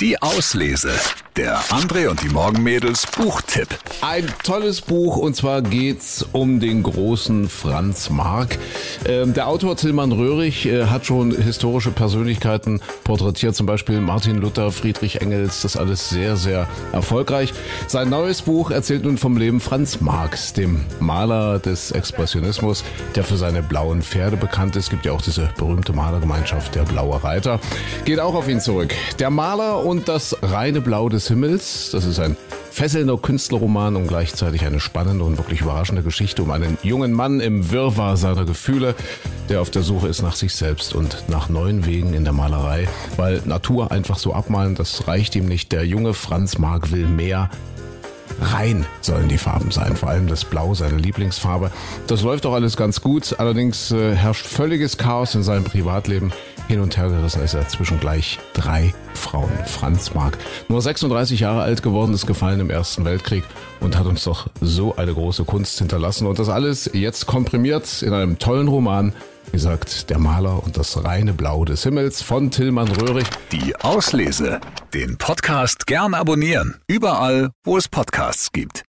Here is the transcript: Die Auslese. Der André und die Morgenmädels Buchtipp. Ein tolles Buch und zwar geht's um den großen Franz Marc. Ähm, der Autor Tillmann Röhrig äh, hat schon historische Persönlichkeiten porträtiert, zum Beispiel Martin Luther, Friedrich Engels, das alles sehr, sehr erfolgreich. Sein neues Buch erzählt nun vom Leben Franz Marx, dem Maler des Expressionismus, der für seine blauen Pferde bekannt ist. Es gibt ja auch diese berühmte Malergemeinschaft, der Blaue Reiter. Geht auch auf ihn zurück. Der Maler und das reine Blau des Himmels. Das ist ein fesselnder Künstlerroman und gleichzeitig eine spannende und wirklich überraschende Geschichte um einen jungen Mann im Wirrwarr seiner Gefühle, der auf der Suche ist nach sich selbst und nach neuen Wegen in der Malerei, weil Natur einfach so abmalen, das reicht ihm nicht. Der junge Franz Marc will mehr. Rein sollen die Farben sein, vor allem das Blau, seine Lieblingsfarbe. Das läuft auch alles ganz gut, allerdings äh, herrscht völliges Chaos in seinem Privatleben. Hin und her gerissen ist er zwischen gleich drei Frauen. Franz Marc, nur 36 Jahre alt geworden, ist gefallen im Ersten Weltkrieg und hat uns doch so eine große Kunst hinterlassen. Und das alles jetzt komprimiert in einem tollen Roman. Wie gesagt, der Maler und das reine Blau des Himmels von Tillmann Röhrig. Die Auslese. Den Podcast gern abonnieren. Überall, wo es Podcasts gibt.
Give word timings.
Die 0.00 0.16
Auslese. 0.22 0.94
Der 1.36 1.60
André 1.70 2.08
und 2.08 2.20
die 2.24 2.28
Morgenmädels 2.28 3.06
Buchtipp. 3.06 3.68
Ein 4.00 4.26
tolles 4.42 4.80
Buch 4.80 5.16
und 5.16 5.36
zwar 5.36 5.62
geht's 5.62 6.26
um 6.32 6.58
den 6.58 6.82
großen 6.82 7.48
Franz 7.48 8.10
Marc. 8.10 8.58
Ähm, 9.06 9.32
der 9.32 9.46
Autor 9.46 9.76
Tillmann 9.76 10.10
Röhrig 10.10 10.66
äh, 10.66 10.86
hat 10.86 11.06
schon 11.06 11.30
historische 11.30 11.92
Persönlichkeiten 11.92 12.80
porträtiert, 13.04 13.54
zum 13.54 13.66
Beispiel 13.66 14.00
Martin 14.00 14.38
Luther, 14.38 14.72
Friedrich 14.72 15.20
Engels, 15.20 15.62
das 15.62 15.76
alles 15.76 16.10
sehr, 16.10 16.36
sehr 16.36 16.66
erfolgreich. 16.92 17.54
Sein 17.86 18.08
neues 18.08 18.42
Buch 18.42 18.72
erzählt 18.72 19.04
nun 19.04 19.16
vom 19.16 19.36
Leben 19.36 19.60
Franz 19.60 20.00
Marx, 20.00 20.52
dem 20.52 20.84
Maler 20.98 21.60
des 21.60 21.92
Expressionismus, 21.92 22.82
der 23.14 23.22
für 23.22 23.36
seine 23.36 23.62
blauen 23.62 24.02
Pferde 24.02 24.36
bekannt 24.36 24.74
ist. 24.74 24.84
Es 24.84 24.90
gibt 24.90 25.06
ja 25.06 25.12
auch 25.12 25.22
diese 25.22 25.48
berühmte 25.56 25.92
Malergemeinschaft, 25.92 26.74
der 26.74 26.82
Blaue 26.82 27.22
Reiter. 27.22 27.60
Geht 28.04 28.18
auch 28.18 28.34
auf 28.34 28.48
ihn 28.48 28.60
zurück. 28.60 28.92
Der 29.20 29.30
Maler 29.30 29.84
und 29.84 30.08
das 30.08 30.36
reine 30.42 30.80
Blau 30.80 31.08
des 31.08 31.19
Himmels. 31.28 31.90
Das 31.92 32.04
ist 32.04 32.18
ein 32.18 32.36
fesselnder 32.70 33.16
Künstlerroman 33.16 33.96
und 33.96 34.06
gleichzeitig 34.06 34.64
eine 34.64 34.80
spannende 34.80 35.24
und 35.24 35.38
wirklich 35.38 35.60
überraschende 35.60 36.02
Geschichte 36.02 36.42
um 36.42 36.50
einen 36.50 36.78
jungen 36.82 37.12
Mann 37.12 37.40
im 37.40 37.70
Wirrwarr 37.70 38.16
seiner 38.16 38.44
Gefühle, 38.44 38.94
der 39.48 39.60
auf 39.60 39.70
der 39.70 39.82
Suche 39.82 40.08
ist 40.08 40.22
nach 40.22 40.36
sich 40.36 40.54
selbst 40.54 40.94
und 40.94 41.24
nach 41.28 41.48
neuen 41.48 41.84
Wegen 41.84 42.14
in 42.14 42.24
der 42.24 42.32
Malerei, 42.32 42.88
weil 43.16 43.42
Natur 43.44 43.90
einfach 43.90 44.18
so 44.18 44.32
abmalen, 44.32 44.74
das 44.74 45.08
reicht 45.08 45.34
ihm 45.36 45.46
nicht. 45.46 45.72
Der 45.72 45.84
junge 45.86 46.14
Franz 46.14 46.58
Marc 46.58 46.92
will 46.92 47.06
mehr. 47.06 47.50
Rein 48.40 48.86
sollen 49.00 49.28
die 49.28 49.38
Farben 49.38 49.70
sein, 49.70 49.96
vor 49.96 50.08
allem 50.08 50.26
das 50.26 50.44
Blau, 50.44 50.74
seine 50.74 50.96
Lieblingsfarbe. 50.96 51.70
Das 52.06 52.22
läuft 52.22 52.46
auch 52.46 52.54
alles 52.54 52.76
ganz 52.76 53.02
gut, 53.02 53.34
allerdings 53.38 53.90
äh, 53.90 54.14
herrscht 54.14 54.46
völliges 54.46 54.96
Chaos 54.96 55.34
in 55.34 55.42
seinem 55.42 55.64
Privatleben. 55.64 56.32
Hin 56.70 56.78
und 56.78 56.96
her 56.96 57.08
gerissen 57.08 57.42
ist 57.42 57.54
er 57.54 57.66
zwischen 57.66 57.98
gleich 57.98 58.38
drei 58.54 58.94
Frauen. 59.14 59.50
Franz 59.66 60.14
Marc, 60.14 60.38
nur 60.68 60.80
36 60.80 61.40
Jahre 61.40 61.62
alt 61.62 61.82
geworden, 61.82 62.14
ist 62.14 62.28
gefallen 62.28 62.60
im 62.60 62.70
Ersten 62.70 63.04
Weltkrieg 63.04 63.42
und 63.80 63.98
hat 63.98 64.06
uns 64.06 64.22
doch 64.22 64.46
so 64.60 64.94
eine 64.94 65.12
große 65.12 65.42
Kunst 65.42 65.80
hinterlassen. 65.80 66.28
Und 66.28 66.38
das 66.38 66.48
alles 66.48 66.88
jetzt 66.92 67.26
komprimiert 67.26 68.02
in 68.02 68.12
einem 68.12 68.38
tollen 68.38 68.68
Roman. 68.68 69.12
Wie 69.46 69.56
gesagt, 69.56 70.10
der 70.10 70.20
Maler 70.20 70.62
und 70.62 70.76
das 70.76 71.02
reine 71.02 71.32
Blau 71.32 71.64
des 71.64 71.82
Himmels 71.82 72.22
von 72.22 72.52
Tillmann 72.52 72.86
Röhrig. 72.86 73.26
Die 73.50 73.74
Auslese. 73.74 74.60
Den 74.94 75.18
Podcast 75.18 75.88
gern 75.88 76.14
abonnieren. 76.14 76.76
Überall, 76.86 77.50
wo 77.64 77.78
es 77.78 77.88
Podcasts 77.88 78.52
gibt. 78.52 78.84